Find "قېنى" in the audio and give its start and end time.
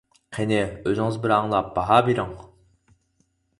0.37-0.57